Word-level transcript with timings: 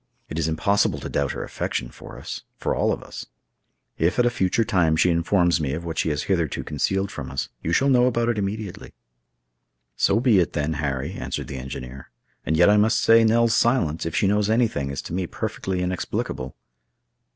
It 0.29 0.39
is 0.39 0.47
impossible 0.47 0.97
to 1.01 1.09
doubt 1.09 1.33
her 1.33 1.43
affection 1.43 1.89
for 1.91 2.17
us—for 2.17 2.73
all 2.73 2.91
of 2.91 3.03
us. 3.03 3.27
If 3.99 4.17
at 4.17 4.25
a 4.25 4.31
future 4.31 4.65
time 4.65 4.95
she 4.97 5.11
informs 5.11 5.61
me 5.61 5.73
of 5.73 5.85
what 5.85 5.99
she 5.99 6.09
has 6.09 6.23
hitherto 6.23 6.63
concealed 6.63 7.11
from 7.11 7.29
us, 7.29 7.49
you 7.61 7.71
shall 7.71 7.87
know 7.87 8.07
about 8.07 8.27
it 8.27 8.39
immediately." 8.39 8.93
"So 9.95 10.19
be 10.19 10.39
it, 10.39 10.53
then, 10.53 10.73
Harry," 10.81 11.11
answered 11.13 11.49
the 11.49 11.57
engineer; 11.59 12.09
"and 12.47 12.57
yet 12.57 12.67
I 12.67 12.77
must 12.77 12.97
say 12.97 13.23
Nell's 13.23 13.53
silence, 13.53 14.03
if 14.07 14.15
she 14.15 14.25
knows 14.25 14.49
anything, 14.49 14.89
is 14.89 15.03
to 15.03 15.13
me 15.13 15.27
perfectly 15.27 15.83
inexplicable." 15.83 16.55